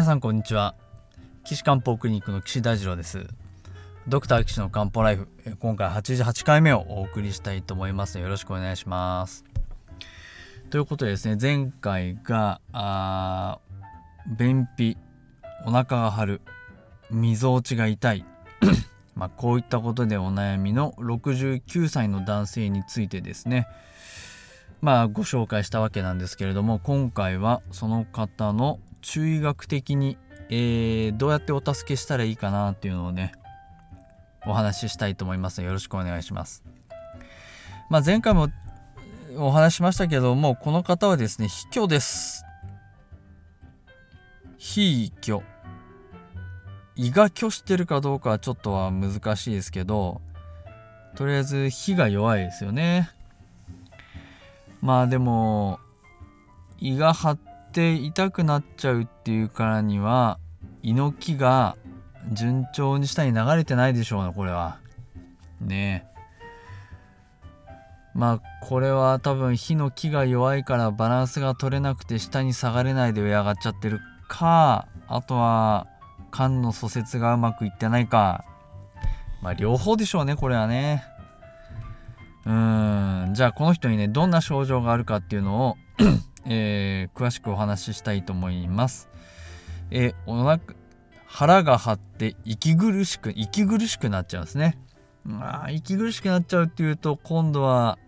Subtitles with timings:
[0.00, 0.74] 皆さんこんにちは。
[1.44, 3.26] 岸漢方クリニックの岸大二郎です。
[4.08, 8.18] ドクター岸の漢方ライフ今回88回目をお送りしたいと思います。
[8.18, 9.44] よろしくお願いします。
[10.70, 13.58] ということでですね前回があ
[14.38, 14.96] 便秘
[15.66, 16.40] お腹が張る
[17.10, 18.24] みぞおちが痛い。
[19.14, 23.68] まあこういったことでお悩みの69歳の男性についてですね。
[24.80, 30.16] まあご紹介したわけなんですけれども今回はその方の中医学的に、
[30.48, 33.32] えー、どうやってお助けしたらいいかなっていうのをね
[34.46, 36.64] お話ししたいと思いますよろしくお願いします。
[37.88, 38.48] まあ、前回も
[39.36, 42.44] お話しましたけどもこの方はですね卑怯です。
[44.60, 45.42] 非虚
[46.94, 50.20] 胃が虚してるかどうかはちょっとは難しいですけど
[51.16, 53.08] とりあえず火が弱いですよね
[54.82, 55.80] まあでも
[56.78, 57.38] 胃が張っ
[57.70, 60.40] って痛くなっちゃうっていうからには
[60.82, 61.76] 猪木が
[62.32, 64.78] 順調に下に流れてないでしょうねこれは。
[65.60, 66.10] ねえ。
[68.12, 75.86] まあこれは多分火の木が弱いからバランスが取れなくて下に下がれないで上上がっちゃってるかあとは
[76.32, 78.44] 肝の疎接がうまくいってないか。
[79.42, 81.04] まあ両方でしょうねこれはね。
[82.44, 83.30] うん。
[83.32, 85.76] じゃあこの人にねどんな症状があるかっていうのを
[86.46, 89.08] えー、詳しくお話ししたいと思います。
[89.90, 90.60] えー、お腹
[91.26, 94.78] 腹が張って息苦しく息苦しくなっちゃうんですね。
[95.24, 97.98] まあ息苦しくなっちゃうっていうと今度は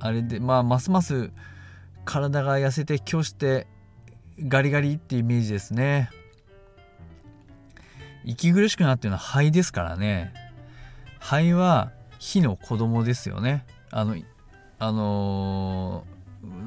[0.00, 1.30] あれでまあますます
[2.04, 3.66] 体が痩せて虚して
[4.40, 6.10] ガリガリってイメージですね。
[8.24, 10.32] 息苦しくなっていうのは肺ですからね。
[11.20, 13.64] 肺は火の子供ですよね。
[13.90, 14.16] あの
[14.78, 16.04] あの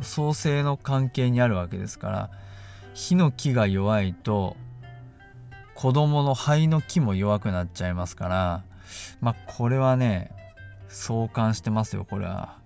[0.02, 2.30] 創生の関係にあるわけですから
[2.94, 4.56] 火の木が弱いと
[5.74, 8.63] 子供の肺の木も弱くなっちゃいますから
[9.22, 10.31] まあこれはね
[10.88, 12.58] 相関してますよこれは。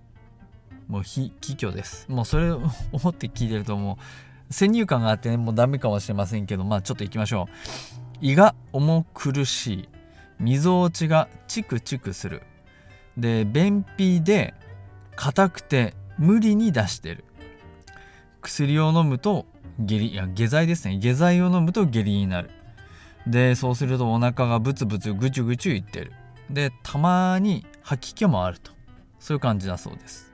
[0.86, 2.06] もう非気虚です。
[2.08, 2.62] もうそれを
[2.92, 3.98] 思って聞いてるとも
[4.50, 8.16] う先入観があって、ね、もうダメかもしれませんけどまあちょっと行きましょう。
[8.20, 9.88] 胃が重苦しい。
[10.38, 12.42] みぞおちがチクチクする。
[13.16, 14.54] で便秘で
[15.16, 17.24] 硬くて無理に出してる。
[18.42, 19.46] 薬を飲むと
[19.78, 20.98] 下痢いや下剤ですね。
[20.98, 22.50] 下剤を飲むと下痢になる。
[23.26, 26.12] でそうするとお腹がブツブツぐちゅぐちゅいってる。
[26.50, 28.70] でたまに吐き気もあると。
[29.18, 30.30] そういう感じだそうです。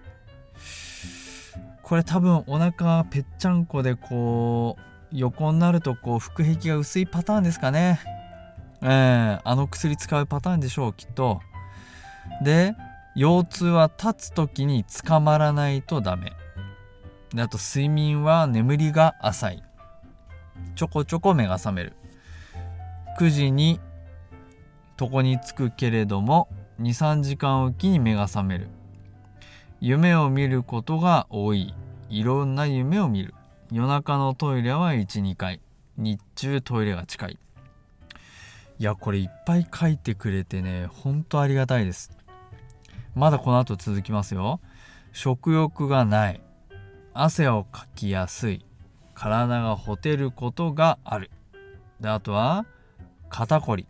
[1.83, 4.83] これ多分お腹がぺっちゃんこでこう
[5.13, 8.01] 横になるとこう腹壁が薄いパターンですかね。
[8.83, 11.41] えー、あの薬使うパターンでしょうきっと。
[12.43, 12.75] で
[13.17, 16.35] 腰痛は立つ時に捕まらないとダメ。
[17.33, 19.63] であと睡眠は眠りが浅い。
[20.75, 21.95] ちょこちょこ目が覚める。
[23.19, 23.81] 9時に
[25.01, 26.49] 床につくけれども
[26.83, 28.69] 23時間おきに目が覚める。
[29.81, 31.75] 夢を見ることが多い。
[32.11, 33.33] いろんな夢を見る。
[33.73, 35.63] 夜中のトイレは12回。
[35.97, 37.39] 日中トイレが近い。
[38.79, 42.11] いやこれいっぱい書いてくれてねほんとありがたいです。
[43.17, 44.61] まだこの後続きますよ。
[45.13, 46.43] 食欲がない。
[47.15, 48.63] 汗をかきやすい。
[49.15, 51.31] 体がほてることがある。
[51.99, 52.67] で、あとは、
[53.31, 53.87] 肩こり。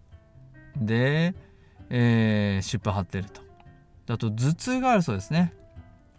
[0.76, 1.34] で、
[1.90, 3.42] えー、湿布張ってると。
[4.14, 5.52] あと、頭痛があるそうですね。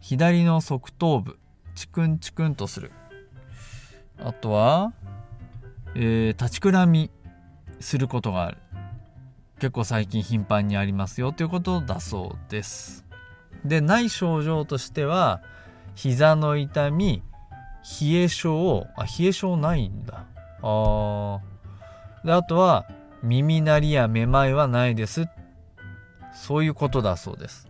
[0.01, 1.39] 左の側頭部。
[1.75, 2.91] チクンチクンとする。
[4.19, 4.91] あとは、
[5.95, 7.09] えー、立ちくらみ
[7.79, 8.57] することがある
[9.59, 13.05] 結構最近頻繁にありますよということだそうです。
[13.65, 15.41] でない症状としては
[15.95, 17.23] 膝の痛み
[18.01, 20.25] 冷え性あ冷え性ないんだ。
[20.61, 21.39] あ
[22.23, 22.87] であとは
[23.23, 25.27] 耳鳴りやめまいはないです。
[26.33, 27.67] そういうことだそうです。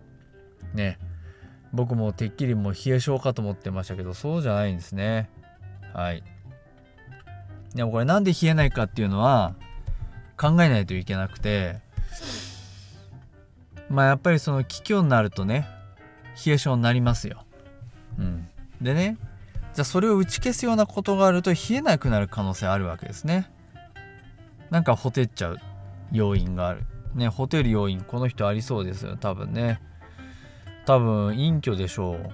[0.73, 0.99] ね。
[1.73, 5.29] 僕もてっきりもう冷え性かと思ってましたけどそうじゃないんですね。
[5.93, 6.23] はい。
[7.75, 9.55] でもこれなんで冷えないかっていうのは
[10.37, 11.79] 考えないといけなくて
[13.89, 15.67] まあやっぱりその気境になるとね
[16.45, 17.43] 冷え性になりますよ。
[18.19, 18.47] うん、
[18.81, 19.17] でね
[19.73, 23.49] じゃあそれを打ち消すようなことがあると冷えなくなる可能性あるわけですね。
[24.69, 25.59] なんかほてっちゃう
[26.11, 26.83] 要因がある。
[27.15, 29.81] ねほてる要因この人ありそうですよ多分ね。
[30.85, 32.31] 多分隠居でしょう。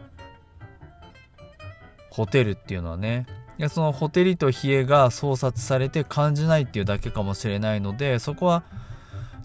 [2.09, 3.25] ホテルっていうのはね
[3.59, 8.63] いやそのほてりと冷えが創殺されて感じないっていうだけかもしれないのでそこは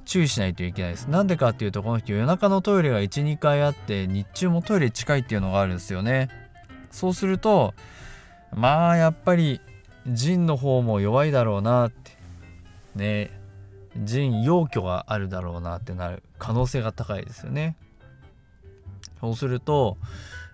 [0.05, 1.07] 注意しないといけないです。
[1.09, 6.31] なんでかっていうとこの人夜中のトイレが1、2回あって日中もトイレ近いっていうのがあるんですよね。
[6.91, 7.75] そうすると
[8.55, 9.61] まあやっぱり
[10.07, 12.13] 腎の方も弱いだろうなって
[12.95, 13.31] ね
[14.03, 17.77] 腎陽虚があるだろうなってなる可能性が高いですよね。
[19.21, 19.99] そうすると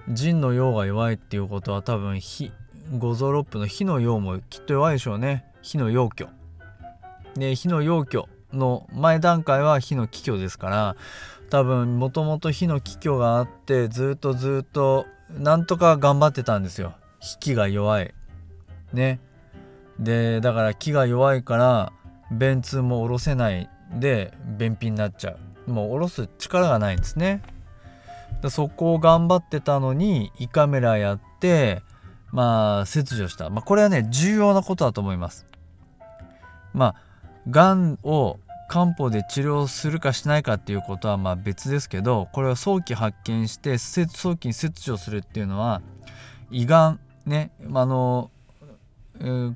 [0.09, 2.51] 腎の陽が弱いっていうことは多分火
[2.93, 5.45] 五臓六腑の火の陽もきっと弱いでしょうね。
[5.63, 6.31] 火の陽虚。
[7.35, 10.97] で火の陽虚の前段階は火の気虚ですから
[11.51, 16.95] 多分もともと火の気虚があってずっとずっとなんとか頑張ってたんですよ。
[17.21, 18.15] 引きが弱い。
[18.93, 19.21] ね。
[19.99, 21.93] でだから気が弱いから
[22.31, 25.37] 便通も下ろせないで便秘になっちゃ
[25.67, 25.71] う。
[25.71, 27.43] もう下ろす力がないんですね。
[28.51, 31.83] そこを頑張ってたのに胃カメラやって
[32.35, 35.47] まあ切除した、まあ、これはね重要なことだと思います。
[36.73, 36.95] まあ
[37.49, 45.81] がんを漢方で治療するかしないかっていうことはまあ別ですけどこれは早期発見して早期に切除するっていうのは
[46.51, 48.33] 胃がんねあの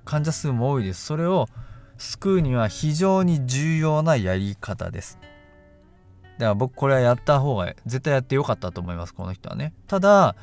[0.04, 1.04] 患者数も多いです。
[1.04, 1.48] それを
[1.96, 5.18] 救うには非常に重要なやり方です。
[6.38, 9.72] だから僕これはやった方が絶対やってよかったと思いますこの人はね。
[9.88, 10.36] ただ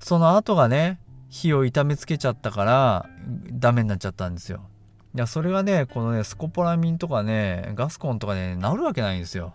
[0.00, 0.98] その後がね
[1.34, 3.06] 火を痛めつけちゃったから
[3.50, 4.68] ダメになっちゃったんですよ。
[5.16, 9.52] いやそれがねこのねスコポラミンとかねガスコンとかね治るわけないんですよ。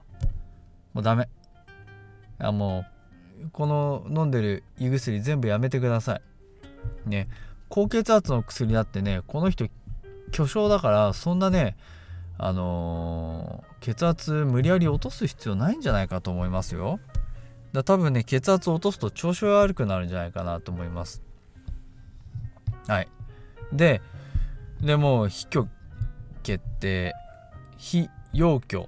[0.93, 1.29] もうダメ。
[2.41, 2.83] いやも
[3.45, 6.21] うこの飲んでる胃薬全部やめてください。
[7.09, 7.29] ね。
[7.69, 9.65] 高血圧の薬だってねこの人
[10.33, 11.77] 巨匠だからそんなね
[12.37, 16.99] あのー、血圧無理やり落とす必要ないんじゃないかと思いますよ。
[17.71, 21.28] だ多分ね血圧を落とすと調子が悪くなるんじゃないかなと思います。
[22.89, 23.07] はい。
[23.71, 24.01] で
[24.81, 25.67] でも非虚
[26.43, 27.13] 決定。
[27.77, 28.87] 非陽虚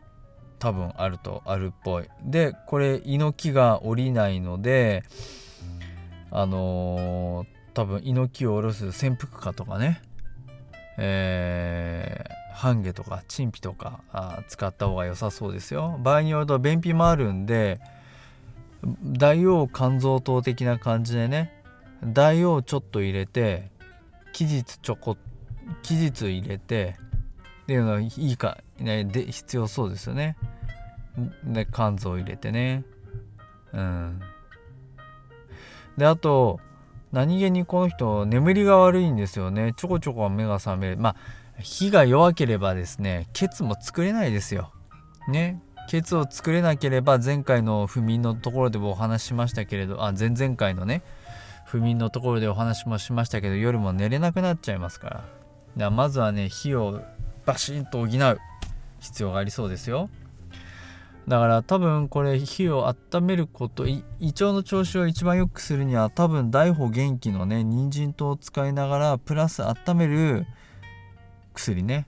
[0.60, 2.10] 多分あるとあるっぽい。
[2.24, 5.04] でこれ猪木が降りないので
[6.30, 10.02] あのー、多分猪木を下ろす潜伏下とかね。
[10.98, 15.98] えー、半夏とか陳皮とかあ使った方が良さそうですよ。
[16.04, 17.80] 場合によると便秘もあるんで
[19.04, 21.64] 大王肝臓糖的な感じでね
[22.04, 23.71] 大王ちょっと入れて
[24.34, 25.18] 期日ちょこ
[25.84, 26.96] 期日入れて
[27.64, 30.38] っていうのはいいか、ね、で必要そうですよね。
[31.44, 32.84] で肝臓入れてね。
[33.74, 34.20] うん。
[35.98, 36.60] であと
[37.12, 39.74] 何気にこの人眠りが悪いんですよね。
[39.76, 40.98] ちょこちょこ目が覚める。
[40.98, 41.16] まあ
[41.60, 44.72] 火が弱ければですねケツも作れないですよ。
[45.28, 45.62] ね。
[45.90, 51.02] ケツを作れなければ前回の不眠のところでもお話ししましたけれどあ前々回のね
[51.72, 55.24] 不眠のところでお話もしましたけど夜も寝れなくなっちゃいますから。
[55.78, 57.02] だまずはね火を
[57.46, 58.38] バシンと補う。
[59.00, 60.10] 必要がありそうですよ。
[61.30, 70.46] だから多分これ火を温めること胃腸の調子を一番良くするには多分大補元気のね人参糖を使いながらプラス温める
[71.54, 72.06] 薬ね。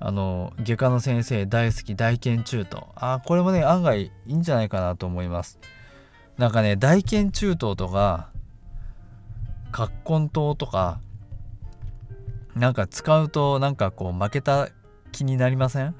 [0.00, 5.58] あの外科の先生大好き大腱中等あこれもね案外いいんじゃないかなと思います。
[6.38, 8.30] なんかね大腱中等とか
[9.72, 11.00] 葛根糖とか
[12.54, 14.68] なんか使うとなんかこう負けた
[15.12, 15.94] 気になりません？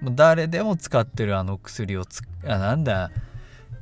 [0.00, 3.10] もう誰でも使ってるあの薬をつあなんだ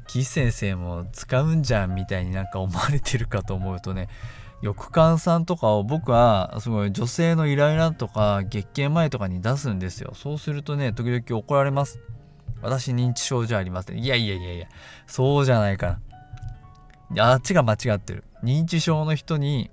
[0.06, 4.08] 岸先生も使うんじゃんみたいになんか思われてるかと思うとね
[4.62, 10.12] 翼患さんとかを僕はすごい女性のイライラとか月経前とかに出すんですよ。
[10.14, 11.98] そうするとね時々怒られます。
[12.62, 13.98] 私認知症じゃありません。
[13.98, 14.66] いやいやいやいや
[15.06, 15.98] そうじゃないか
[17.14, 17.32] ら。
[17.32, 18.24] あっちが間違ってる。
[18.42, 19.70] 認知症の人に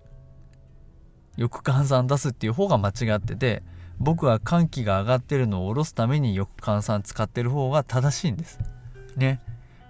[1.38, 3.64] 翼換算出すっていう方が間違ってて
[4.00, 8.60] 僕は寒気が上がってるのを下ろすために翼換算使ってる方が正しいんです。
[9.16, 9.40] ね。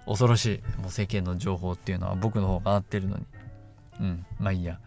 [0.06, 0.80] 恐ろしい。
[0.80, 3.26] もう世間の情報っていうのは僕の方が合ってるのに。
[4.00, 4.26] うん。
[4.38, 4.78] まあいいや。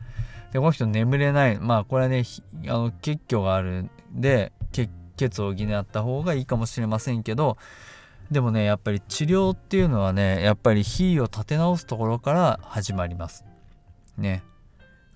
[0.52, 1.60] でこの人眠れない。
[1.60, 2.24] まあこれはね
[2.68, 4.52] あの血虚があるんで
[5.16, 7.58] 血を補った方がいいかもしれませんけど
[8.34, 13.46] でもねやっぱり治療っていうのはねやっぱり火を立て直すところから始まります。
[14.18, 14.44] ね。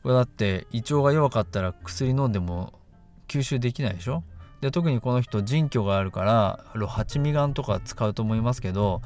[0.04, 2.74] これだって胃腸が弱かったら薬飲んでも
[3.28, 4.24] 吸収できないでしょ？
[4.62, 9.02] で特にこの人腎虚があるから八味丸とか使うと思いますけど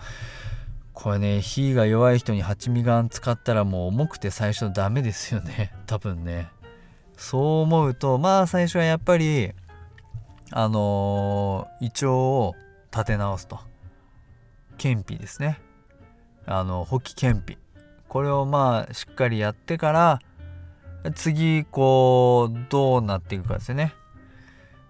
[0.94, 5.74] これね火が弱い人に八味丸使ったらもう重くて最初ダメですよね。
[5.88, 6.50] 多分ね。
[7.18, 9.52] そう思うとまあ最初はやっぱり
[10.52, 12.56] あのー、胃腸を
[12.92, 13.60] 立て直すと。
[14.82, 15.62] 健脾ですね。
[16.48, 17.60] あの補気健脾
[18.08, 20.20] これをまあしっかりやってから
[21.14, 23.94] 次こうどうなっていくかですよね。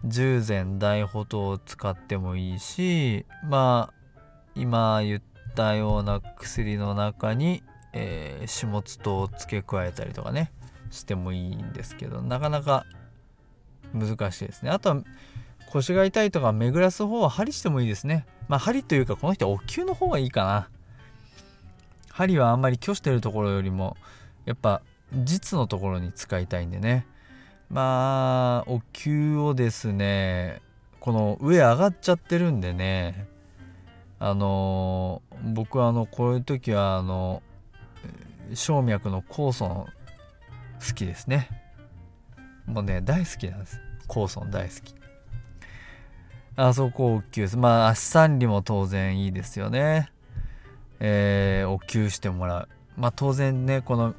[0.06, 4.22] 従前大補糖を使ってもいいしまあ
[4.56, 5.22] 今言っ
[5.56, 10.54] たような薬の中に、えー、始末糖を付け加えたりとかね
[10.90, 12.86] してもいいんですけどなかなか
[13.94, 14.72] 難しいですね。
[14.72, 15.04] あとは
[15.72, 18.26] 腰が痛いとか巡らす方は針してもいいですね。
[18.50, 20.70] まあ針というかこの人はお灸の方がいいかな。
[22.10, 23.96] 針はあんまり虚してるところよりも
[24.46, 24.82] やっぱ
[25.14, 27.06] 実のところに使いたいんでね。
[27.70, 30.62] まあお灸をですね
[31.00, 33.28] この上上がっちゃってるんでね。
[34.20, 37.42] あの僕はあのこういう時はあの
[38.54, 41.50] 静脈の酵素好きですね。
[42.66, 43.80] もうね大好きなんです。
[44.10, 45.01] 酵素の大好き。
[46.56, 47.58] あそこお灸です。
[47.58, 50.12] まあ足三里も当然いいですよね。
[51.00, 52.70] えー、お灸してもらう。
[52.98, 54.14] まあ当然ねこの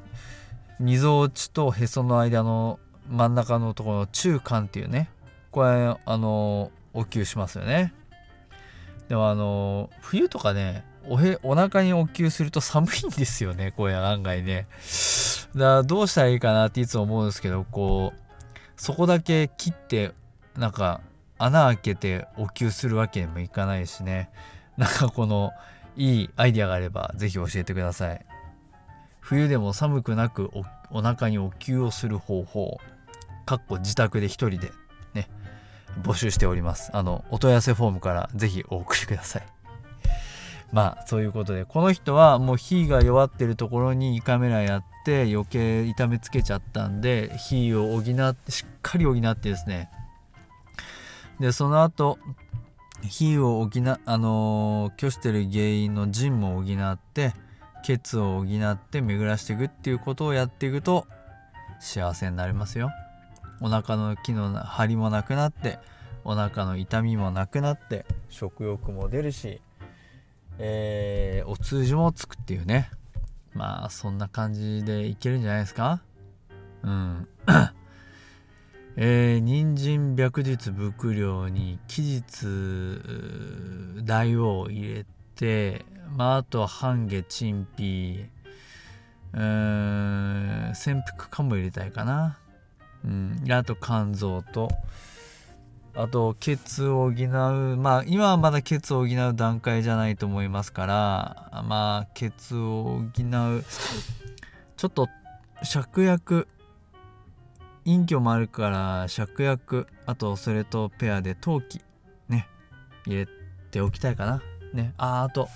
[0.79, 5.09] みぞおちとへその間の真ん中のところの中間っていうね。
[5.51, 7.93] これあのお灸しますよね。
[9.07, 13.71] でもあの冬とかねおへお腹にお灸すると寒いんですよね。
[13.77, 14.67] これ案外ね。
[15.55, 18.19] だからどうしたらいいかなっていつも思うんですけどこう
[18.75, 20.13] そこだけ切って
[20.57, 21.01] なんか
[21.43, 24.29] 穴開けてお灸するわけにもいかないしね。
[24.77, 25.51] なんかこの
[25.95, 28.25] いいアイデアがあれば是非教えてください。
[29.19, 32.79] 冬でも寒くなくおお腹にお灸をする方法
[33.45, 34.71] かっこ自宅で一人で
[35.13, 35.29] ね
[36.01, 36.91] 募集しております。
[36.93, 39.43] あのお問い合わせフォームから是非お送りください。
[40.71, 49.89] まあそういうことでこの人はもう火が弱ってるところに胃カメラやって余計痛めつけちゃったんで火を補ってしっかり補ってですね
[51.43, 52.19] でその後
[53.01, 53.69] 火を補
[54.05, 57.33] あのー、虚してる原因の腎も補って
[57.83, 61.05] 血を補って巡らしていくっていうことをやっていくと
[61.81, 62.91] 幸せになりますよ。
[63.59, 65.79] お腹の木の張りもなくなって
[66.23, 69.59] お腹の痛みもなくなって食欲も出るし、
[70.59, 72.89] えー、お通じもつくっていうね。
[73.53, 76.01] まあそんな感じでいけるんじゃないですか？
[76.83, 77.27] うん。
[78.95, 82.45] えー、人参白日伏量に期日
[84.05, 85.85] 大王を入れて
[86.15, 88.25] まああとは半夏陳皮
[89.33, 92.37] うん潜伏かも入れたいかな。
[93.03, 94.69] うん、あと肝臓と
[95.95, 103.63] あと血を補うまあ今はまだ血を補う段階じゃないと思いますからまあ血を補う
[104.77, 105.09] ちょっと
[105.63, 106.47] 芍薬
[107.85, 111.81] 陰虚もあるから芍薬あとそれとペアで陶器
[112.29, 112.47] ね
[113.05, 113.27] 入れ
[113.71, 114.41] ておきたいかな。
[114.73, 114.93] ね。
[114.97, 115.49] ああと